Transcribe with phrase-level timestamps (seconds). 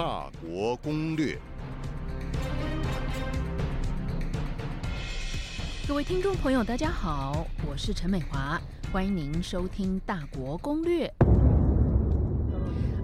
[0.00, 1.38] 大国攻略。
[5.86, 8.58] 各位听众朋友，大家好，我是陈美华，
[8.90, 11.06] 欢迎您收听《大国攻略》。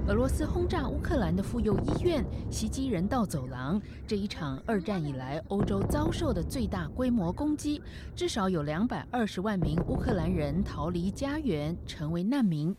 [0.09, 7.83] 俄罗斯轰炸乌克兰的妇幼医院，袭击人道走廊，这一场二战以来欧洲遭受的最大规模攻击，
[8.15, 12.75] 至少有两百二十万名乌克兰人逃离家园，成为难民。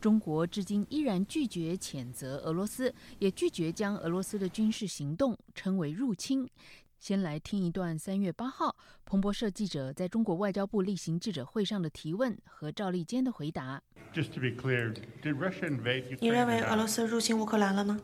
[0.00, 6.48] 中国至今依然拒绝谴责俄罗斯，也拒绝将俄罗斯的军事行动称为入侵。
[7.00, 8.74] 先来听一段三月八号
[9.04, 13.80] 彭博社记者在中国外交部例行记者会上的提问和赵立坚的回答。
[16.20, 18.00] 你认为俄罗斯入侵乌克兰了吗？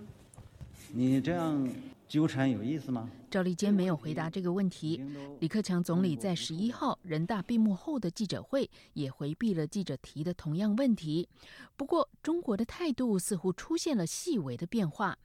[0.92, 1.68] 你这样
[2.14, 3.10] 纠缠有意思吗？
[3.28, 5.04] 赵立坚没有回答这个问题。
[5.40, 11.28] 李克强总理在十一号人大闭幕后的记者会也回避了记者提的同样问题。
[11.76, 15.18] 不过，中国的态度似乎出现了细微的变化。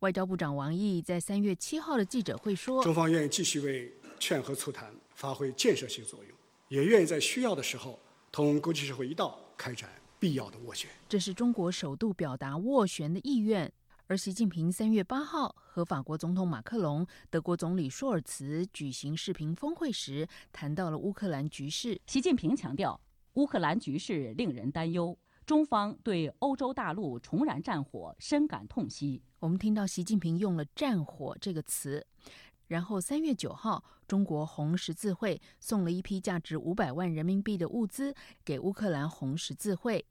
[0.00, 6.36] 外交部长王毅在三月七号的记者会说：“中方愿意继续为劝和促谈发挥建设性作用，
[6.66, 8.00] 也愿意在需要的时候
[8.32, 13.72] 同国际社会一道开展必要的斡旋。”这是中国首度表达斡旋的意愿。
[14.12, 21.98] 而习近平三月八号和法国总统马克龙、德国总理舒尔茨举行视频峰会时，谈到了乌克兰局势。
[22.06, 23.00] 习近平强调，
[23.36, 29.22] 乌克兰局势令人担忧，中方对欧洲大陆重燃战火深感痛惜。
[29.38, 32.06] 我们听到习近平用了“战火”这个词，
[32.66, 40.04] 然后三月九号，中国红十字会送了一批价值五百万人民币的物资给乌克兰红十字会。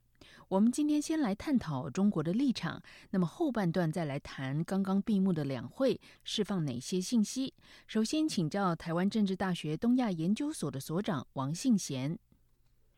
[0.51, 7.53] 我们今天先来探讨中国的立场，那么后半段再来谈刚刚闭幕的两会释放哪些信息。
[7.87, 12.19] 首先请教台湾政治大学东亚研究所的所长王信贤。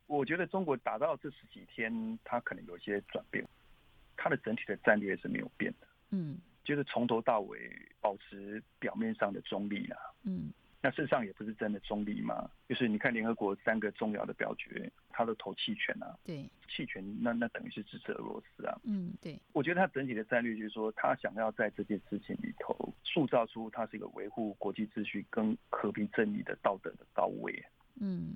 [0.08, 3.48] 我觉得中国打到这十几天，它可能有一些转变，
[4.18, 5.88] 它的整体的战略是没有变的。
[6.10, 7.72] 嗯，就是从头到尾
[8.02, 9.96] 保持表面上的中立啦。
[10.24, 10.52] 嗯，
[10.84, 12.48] 那事实上也不是真的中立嘛。
[12.68, 18.78] 就是你看联合国三个重要的表决，他的投弃权啊，对，弃权那那等于是支持俄罗斯啊。
[18.84, 19.40] 嗯，对。
[19.54, 27.66] 我觉得他整体的战略就是说，他想要在这件事情里头塑造出他是一个维护国际秩序跟和平正义的道德的高位。
[28.02, 28.36] 嗯，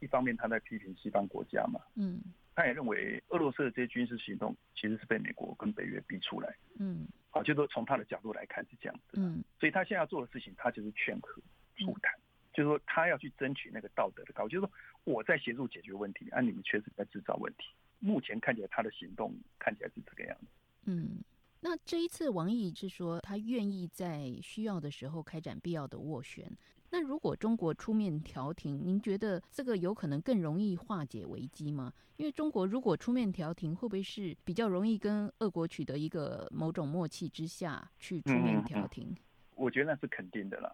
[0.00, 1.80] 一方面他在批评西方国家嘛。
[1.94, 2.20] 嗯。
[2.56, 11.42] 他也认为俄罗斯的这些军事行动其实是被美国跟北约逼出来，嗯，啊，就说从他的角度来看是这样子，嗯，所以他现在要做的事情，他就是劝和
[11.78, 12.12] 促谈，
[12.52, 14.70] 就是说他要去争取那个道德的高，就是说
[15.04, 17.64] 我在协助解决问题，而你们确实在制造问题。
[17.98, 20.46] 目前看起来他的行动看起来是这个样子，
[20.84, 21.24] 嗯，
[21.60, 26.50] 那这一次王毅是说他愿意在需要的时候开展必要的斡旋。
[26.90, 31.92] 那如果中国出面调停，您觉得这个有可能更容易化解危机吗？
[32.16, 39.12] 因为中国如果出面调停，会不会是比较容易跟俄国取得一个某种默契之下去出面调停？
[39.54, 40.70] 我觉得那是肯定的啦。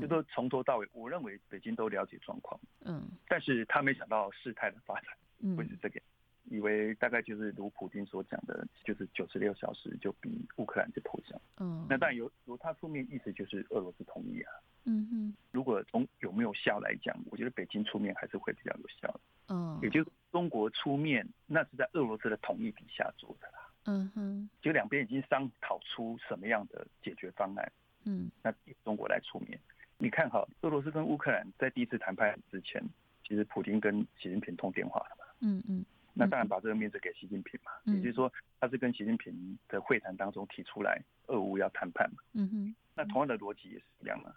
[0.00, 2.60] 就说从头到尾，我认为北京都了解状况。
[2.84, 6.00] 嗯，但是他没想到事态的发展会是这个。
[6.48, 11.40] 以为大概就是如普京所讲的，就是九十六小时就比乌克兰就投降。
[11.58, 14.52] 嗯，那但有由他出面意思就是俄罗斯同意啊。
[14.84, 19.20] 嗯哼，如果从有没有效来讲，我觉得北京出面还是会比较有效的。
[19.48, 23.68] 嗯，也就是中国出面，那是在俄罗斯的同意底下做的啦。
[23.86, 27.72] 嗯哼，就两边已经商讨出什么样的解决方案。
[28.04, 28.54] 嗯，那
[28.84, 29.58] 中国来出面，
[29.98, 32.82] 你看哈，俄罗斯跟乌克兰在第一次谈判之前，
[33.22, 35.24] 其实普京跟习近平通电话了嘛。
[35.40, 35.84] 嗯嗯。
[36.18, 42.22] 那当然把这个面子给习近平嘛，也就是说他是跟习近平的会谈当中提出来俄乌要谈判嘛。
[42.32, 42.76] 嗯哼。
[42.94, 44.32] 那同样的逻辑也是一样嘛。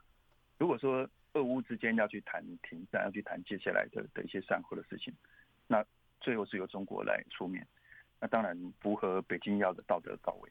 [0.57, 5.13] 如果说俄乌之间要去谈停战，要去谈接下来的的一些善后的事情，
[5.67, 5.85] 那
[6.19, 7.65] 最后是由中国来出面，
[8.19, 10.49] 那当然符合北京要的道德高位。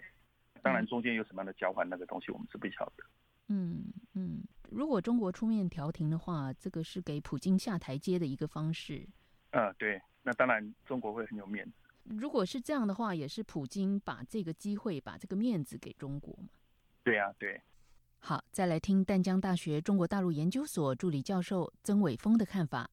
[0.63, 3.05] 当然中间有什么样的交换，那个东西我们是不晓得。
[3.49, 4.41] 嗯嗯。
[4.71, 9.09] 如果中国出面调停的话，这个是给普京下台阶的一个方式。
[9.51, 10.01] 嗯，对。
[10.23, 11.73] 那当然，中国会很有面子。
[12.05, 16.49] 如果是这样的话，也是普京把这个机会、把这个面子给中国嘛？
[17.03, 17.61] 对呀，对。
[18.21, 22.91] 好，再来听淡江大学中国大陆研究所助理教授曾伟峰的看法。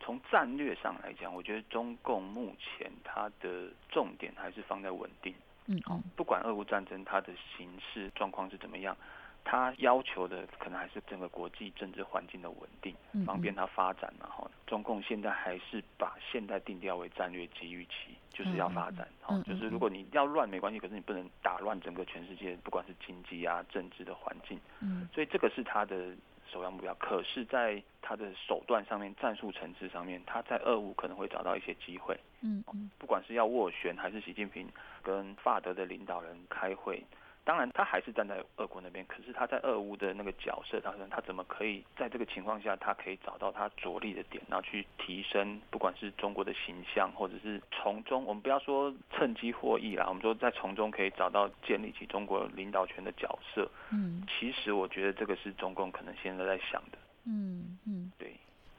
[0.00, 5.34] 从战略上来讲，我觉得中共目前它的重点还是放在稳定。
[5.66, 8.96] 嗯，哦，不管俄乌战争它的形势状况是怎么样。
[9.44, 12.96] 他要求的可能还是整个国际政治环境的稳定，
[13.26, 14.12] 方便他发展。
[14.18, 14.26] 嘛。
[14.26, 19.06] 哈，中共现在还是把现在定调为战略机遇期，就是要发展。
[19.20, 24.58] 哈，就是如果你要乱没关系，可是你不能打乱整个全世界，不管是经济啊、政治的环境。
[24.80, 26.16] 嗯，所以这个是他的
[26.50, 26.94] 首要目标。
[26.94, 32.18] 可是，在他的手段上面、战术层次上面，他在二五可能会找到一些机会。
[32.40, 34.68] 嗯嗯，不管是要斡旋，还是习近平
[35.02, 37.04] 跟法德的领导人开会。
[37.44, 53.70] 当然，他还是站在俄国那边，可是他在俄乌的那个角色当中，他怎么可以在这个情况下，他可以找到他着力的点，然后去提升，不管是中国的形象，或者是从中，我们不要说趁机获益啦，我们说在从中可以找到建立起中国领导权的角色。
[53.92, 56.98] 嗯，其实我觉得这个是中共可能现在在想的。
[57.26, 58.03] 嗯嗯，对。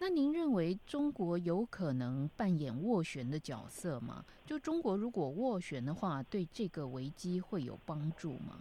[0.08, 4.24] 那您认为中国有可能扮演斡旋的角色吗？
[4.46, 8.60] 就中国如果斡旋的话，对这个危机会有帮助吗？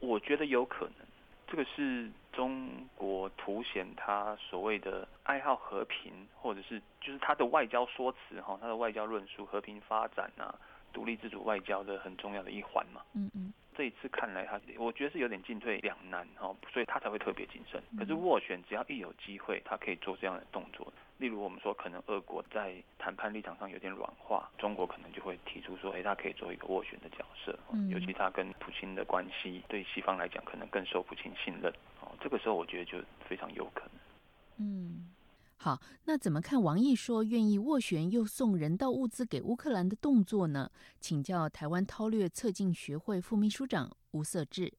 [0.00, 1.06] 我觉得有可能，
[1.46, 10.58] 这个是中国凸显他所谓的爱好和平，或者是就是他的外交说辞哈，他的外交论述和平发展啊，
[10.96, 13.02] 独立自主外交的很重要的一环嘛。
[13.12, 13.52] 嗯嗯。
[13.76, 17.78] 这一次看来，他我觉得是有点进退两难哦，所以他才会特别谨慎。
[17.98, 20.90] 可是斡旋只要一有机会，他可以做这样的动作。
[21.18, 27.58] 例如我们说，可能俄国在谈判立场上有点软化，中国可能就会提出说，哎，他可以做一个斡旋的角色。
[27.70, 27.90] 嗯。
[27.90, 31.70] 尤其他跟普京的关系，对西方来讲可能更受普京信任。
[32.00, 34.66] 哦，这个时候我觉得就非常有可能。
[34.66, 35.10] 嗯。
[35.58, 40.70] 好，那怎么看王毅说愿意斡旋又送人道物资给乌克兰的动作呢？
[41.00, 44.72] 请教台湾韬略策进学会副秘书长吴色志。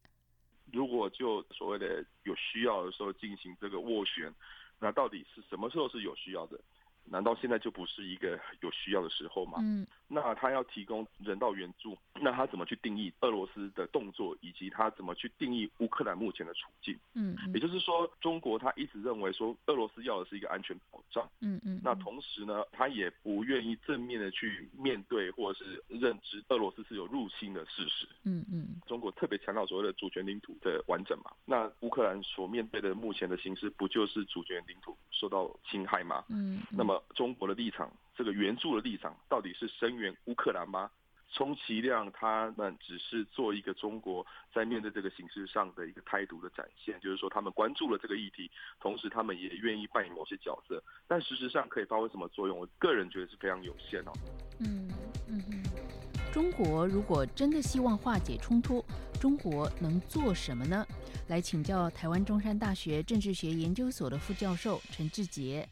[0.72, 4.34] 如果就所谓的有需要的时候进行这个斡旋，
[4.80, 6.60] 那到底是什么时候是有需要的？
[7.10, 9.58] 难道现在就不是一个 有需要的时候吗？
[9.62, 16.98] 嗯，那他要提供人道援助，那他怎么去定义俄罗斯的动作，以及他怎么去定义乌克兰目前的处境？
[17.14, 21.28] 嗯，也就是说，中国他一直认为说俄罗斯要的是一个安全保障。
[21.42, 28.08] 嗯嗯，那同时呢，他也不愿意正面的去面对或者是认知俄罗斯是有入侵的事实。
[28.24, 36.24] 嗯嗯，中国特别强调所谓的主权领土的完整嘛，那乌克兰所面对的目前的形势，不就是主权领土受到侵害吗？
[36.30, 36.97] 嗯，那么。
[37.16, 40.90] 中国的立场，这个援助的立场，到底是声援乌克兰吗？
[41.34, 48.50] 充其量他们只是做一个中国在面对这个形势上的一个态度的展现，就是说他们关注了这个议题，
[48.80, 52.58] 同时他们也愿意扮演某些角色，但事实上可以发挥什么作用？
[52.58, 54.12] 我个人觉得是非常有限哦。
[54.62, 54.90] 嗯
[55.28, 55.64] 嗯嗯，
[56.32, 58.84] 中国如果真的希望化解冲突，
[59.20, 60.88] 中国能做什么呢？
[61.28, 65.68] 来请教台湾中山大学政治学研究所的副教授陈志杰。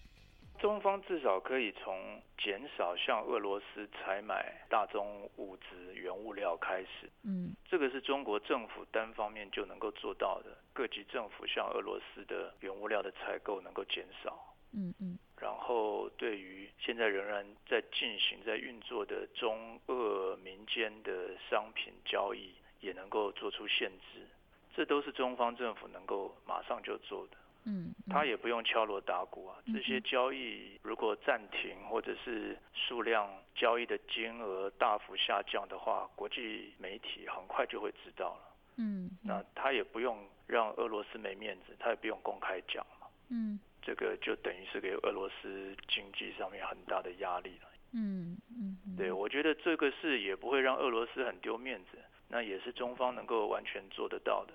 [0.66, 7.08] 中方至少可以从减少向俄罗斯采买大宗物资、原物料开始。
[7.24, 10.58] 嗯，这个是中国政府单方面就能够做到的。
[10.74, 14.56] 各级政府向俄罗斯的原物料的采购能够减少。
[14.74, 15.16] 嗯嗯。
[15.40, 24.28] 然后，对于现在仍然在进行、在运作的中俄民间的商品交易，也能够做出限制。
[24.76, 27.38] 这都是中方政府能够马上就做的。
[27.66, 29.58] 嗯，他也不用敲锣打鼓啊。
[29.74, 38.56] 这些交易如果暂停，或者是数量交易的金额大幅下降的话，国际媒体很快就会知道了。
[38.78, 43.08] 嗯，那他也不用让俄罗斯没面子，他也不用公开讲嘛。
[43.30, 47.70] 嗯，这个就等于是给俄罗斯经济上面很大的压力了。
[47.94, 51.98] 嗯嗯，对我觉得这个事也不会让俄罗斯很丢面子，
[52.28, 54.54] 那也是中方能够完全做得到的。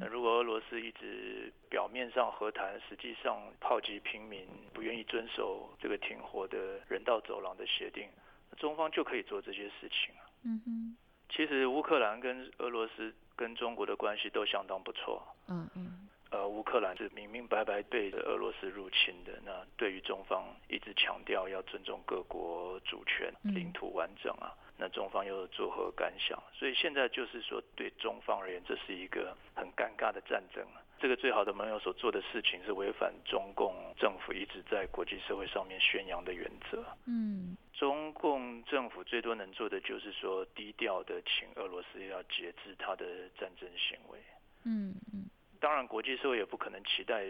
[0.00, 8.08] 那如果俄罗斯一直表面上和谈，实际上炮击平民，不愿意遵守这个停火的人道走廊的协定，
[8.56, 10.24] 中方就可以做这些事情啊。
[10.42, 10.96] 嗯哼，
[11.28, 15.22] 其实乌克兰跟俄罗斯跟中国的关系都相当不错。
[15.48, 24.54] 嗯嗯，呃，乌克兰是明明白白对着俄罗斯入侵的，那对于中方一直强调要尊重各国主权、领土完整啊。
[24.76, 26.40] 那中方又作何感想？
[26.52, 30.66] 所以现在就是说，对中方而言，这是一个很尴尬的战争。
[30.98, 36.82] 这个最好的盟友所做的事情是违反中共政府一直在国际社会上面宣扬的原则。
[37.06, 44.18] 嗯，中共政府最多能做的就是说，低调的请俄罗斯要节制他的战争行为。
[44.64, 45.28] 嗯嗯，
[45.60, 47.22] 当然，国际社会也不可能期待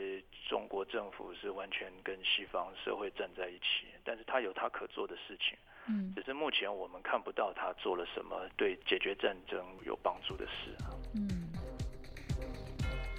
[0.49, 5.59] 中国政府是完全跟西方社会站在一起，但是他有他可做的事情。
[5.89, 10.91] 嗯，只是目前我们看不到他做了什么对解决战争有帮助的事啊。
[11.15, 11.53] 嗯，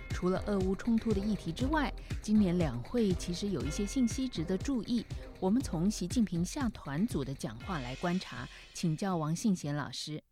[0.09, 5.05] 除了俄乌冲突的议题之外，今年两会其实有一些信息值得注意。
[5.39, 10.23] 我们从习近平下团组的讲话来观察，请教王信贤老师。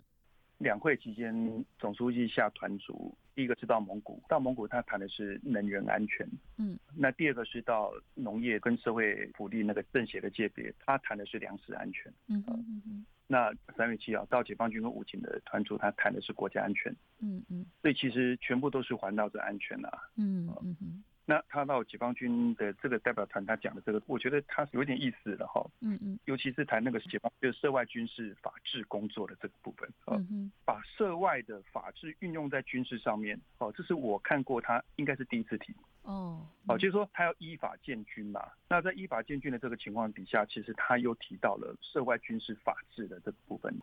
[0.60, 3.16] 两会期间，总书记下团组。
[3.36, 25.66] 第一个是到蒙古，到蒙古他谈的是能源安全，嗯，那第二个是到农业跟社会福利那个政协的界别，他谈的是粮食安全，嗯嗯嗯，那三月七号到解放军跟武警的团组，他谈的是国家安全，嗯嗯，所以其实全部都是环绕着安全啊，嗯嗯嗯，那他到解放军的这个代表团，他讲的这个，我觉得他有点意思了哈。
[25.80, 26.20] 嗯嗯。
[26.26, 29.90] 尤其是谈那个解放，就是涉外军事法治工作的这个部分。
[30.08, 30.52] 嗯嗯。
[30.66, 35.74] 把涉外的法治运用在军事上面，哦，这是我看过他应该是第一次提。
[36.02, 36.46] 哦。
[36.68, 38.46] 哦，就是说他要依法建军嘛。
[38.68, 43.74] 那在依法建军的这个情况底下，其实他又提到了涉外军事法治的这个部分。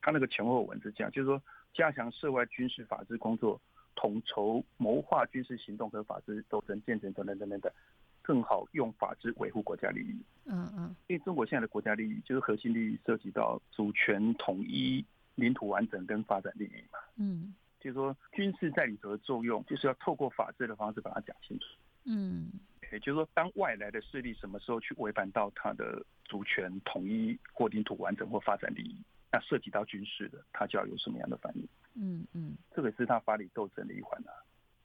[0.00, 1.42] 他那个前后文是这样，就是说
[1.74, 3.60] 加强涉外军事法治工作。
[3.96, 7.74] 统筹谋划军事行动和法治斗争，建成等等等等的，
[8.22, 10.22] 更好用法治维护国家利益。
[10.44, 17.00] 嗯嗯，因为中国现在的国家利益就是核心利益，涉及到主权统一、领土完整跟发展利益嘛。
[17.16, 21.64] 嗯，就是说军事在里头的作用，就是要透过法治的方式把它讲清楚。
[22.04, 22.52] 嗯，
[22.92, 29.02] 也就是说，当外来的势力什么时候去违反到它的主权统一或领土完整或发展利益？
[29.32, 31.68] 那涉及到军事的，他就要有什么样的反应？
[31.98, 34.30] 嗯嗯，这个是他法理斗争的一环啊。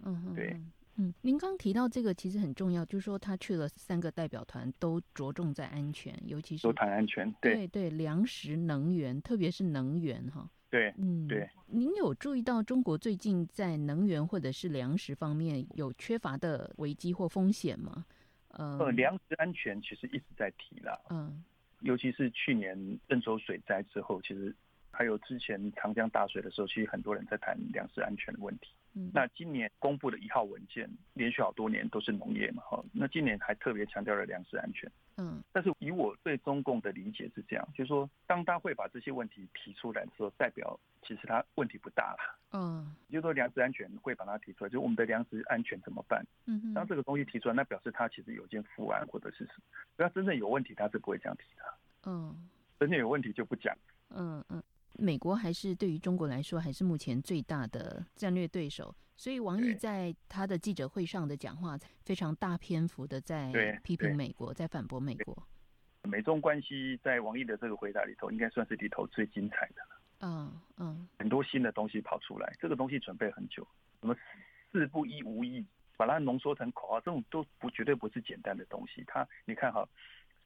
[0.03, 0.60] 嗯，对，
[0.96, 7.32] 嗯，您刚提到这个其实很重要，就是说他去了三个代表团，都着重在安全，尤其是都谈安全。
[7.41, 10.50] 对对，粮食、能源，特别是能源哈。
[10.70, 11.50] 对，嗯，对。
[11.68, 18.06] 您有注意到中国最近在能源或者是粮食方面有缺乏的危机或风险吗？
[18.50, 21.00] 呃，粮食安全其实一直在提了。
[21.10, 21.44] 嗯。
[21.82, 22.77] 尤其是去年
[23.08, 24.56] 郑州水灾之后，其实
[24.91, 28.67] 还有之前长江大水的时候，其实很多人在谈粮食安全的问题。
[28.93, 32.83] 嗯那今年公布的一号文件，连续好多年都是农业嘛，哈。
[32.91, 34.91] 那今年还特别强调了粮食安全。
[35.15, 35.41] 嗯。
[35.53, 42.39] 但是以我对中共的理解是这样，就是说，当他会把这些问题提出来的时候，代表其实他问题不大了。
[42.51, 42.93] 嗯。
[43.10, 46.21] 就是说粮食安全会把它提出来，就我们的粮食安全怎么办？
[46.48, 49.63] 嗯当这个东西提出来，那表示他其实有件负案或者是什么。
[50.03, 51.63] 要真正有问题，他是不会这样提的。
[52.07, 52.36] 嗯。
[52.77, 53.74] 真正有问题就不讲。
[54.10, 54.62] 嗯嗯。
[54.93, 58.93] 美国还是对于中国来说，还是目前最大的战略对手。
[59.15, 65.48] 所以王毅在他的记者会上的讲话，非常大篇幅的在批评美国，在反驳美国。
[66.03, 70.01] 美中关系在王毅的这个回答里头，应该算是里头最精彩的了。
[70.21, 73.67] 嗯嗯，很多新的东西跑出来，这个东西准备很久。
[74.00, 74.15] 什么
[74.71, 75.63] 四不一无意，
[75.98, 79.03] 把它浓缩成口号，这种都不绝对不是简单的东西。
[79.05, 79.88] 他你看哈。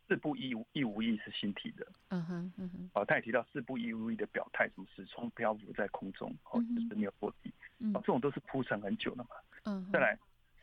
[0.08, 9.30] 四不一无一无意是新提的，嗯哼嗯哼，哦，他也提到四不一无意的表态，什么始终漂浮在空中，哦，就是没有落地，嗯，这种都是铺陈很久了嘛，
[9.64, 10.18] 嗯，再来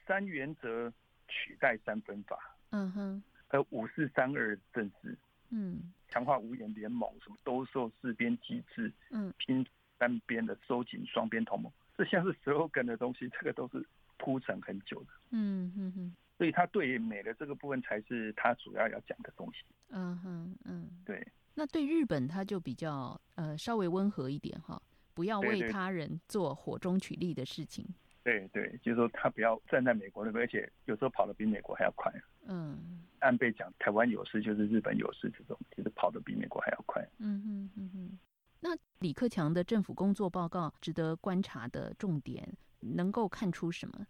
[0.06, 0.92] 三原则
[1.28, 2.38] 取代三分法，
[2.70, 5.18] 嗯哼，还有五四三二政治，
[5.50, 9.66] 嗯，强化五眼联盟，什么兜售四边机制，嗯，拼
[9.99, 13.84] 单边的收紧双边同盟，这像是 slogan 的东西，这个都是
[14.18, 16.16] 铺陈很久的，嗯哼哼。
[16.42, 19.61] 所以他对美的这个部分才是他主要要讲的东西。
[19.90, 21.25] 嗯哼嗯，对。
[21.54, 24.82] 那对日本他就比较呃稍微温和一点哈，
[25.14, 27.87] 不要为他人做火中取栗的事情。
[28.25, 32.12] 对对，就是说他不要站在美国那边，而且有时候跑得比美国还要快。
[32.46, 33.04] 嗯。
[33.20, 37.00] 按被讲台湾有事就是日本有事这种，其实跑得比美国还要快。
[37.18, 38.18] 嗯哼嗯哼。
[38.58, 44.04] 那李克强的政府工作报告值得观察的重点，能够看出什么？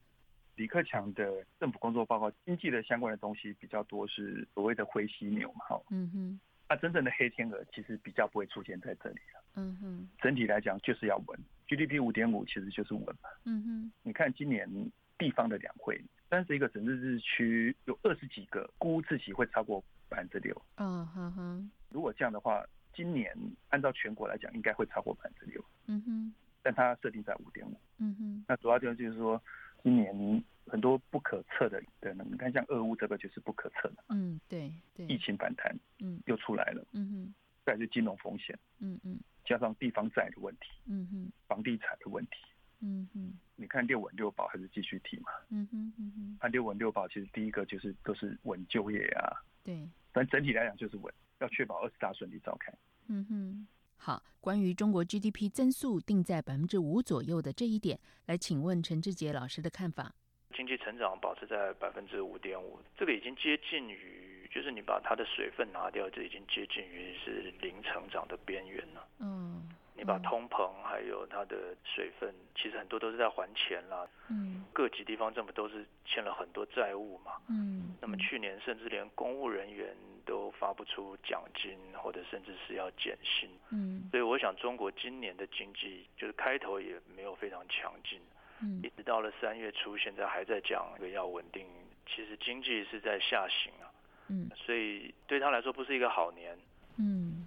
[0.55, 14.69] 李克强的政府工作报告，经济的相关的东西比较多，是所谓的灰犀牛嘛，哈，嗯哼，那真正的黑天鹅其实比较不会出现在这里了，嗯哼，整体来讲就是要稳，GDP 五点五其实就是稳嘛，嗯哼，你看今年
[15.17, 22.63] 地方的两会，三十一个省自治区有二十几个估自己会超过百分之六，嗯哼哼，如果这样的话，
[22.95, 23.35] 今年
[23.71, 29.43] 按照全国来讲应该会超过百分之六，嗯哼，但它设定在五点五，嗯哼，那主要就是说。
[29.83, 37.35] 今年很多不可测的的，你看像俄乌这个就是不可测的，嗯，对对，疫情反弹，嗯，又出来了，嗯哼，
[37.65, 42.37] 再是金融风险，嗯嗯，加上地方债的问题，嗯哼，房地产的问题，
[42.81, 52.73] 嗯哼，你看六稳六保还是继续提嘛，嗯哼嗯哼，按六稳六保其实第一个就是都是稳就业啊，对，但整体来讲就是稳，要确保二十大顺利召开，
[53.09, 53.67] 嗯哼。
[54.05, 60.13] 好，关于中国 GDP 增速定在百分之五左右的这一点，来请问陈志杰老师的看法。
[60.57, 69.07] 经济成长保持在百分之五点五，这个已经接近于，就是你把它的水分拿掉，就已经接近于是零成长的边缘了。
[69.21, 74.09] 嗯，你把通膨还有它的水分，其实很多都是在还钱啦。
[74.29, 77.33] 嗯，各级地方政府都是欠了很多债务嘛。
[77.49, 79.95] 嗯，那么去年甚至连公务人员
[80.25, 83.51] 都发不出奖金，或者甚至是要减薪。
[83.71, 88.19] 嗯，所以我想中国今年的经济就是开头也没有非常强劲。
[88.61, 91.67] 嗯，一直到了三月初，现在还在讲个要稳定，
[92.07, 93.91] 其实经济是在下行啊。
[94.29, 96.57] 嗯，所以对他来说不是一个好年。
[96.99, 97.42] 嗯，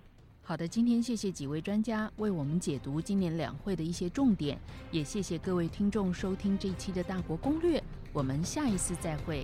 [0.47, 4.55] 好的，今天谢谢几位专家为我们解读今年两会的一些重点，
[4.91, 7.83] 也谢谢各位听众收听这一期的大国攻略。
[8.13, 9.43] 我们下一次再会。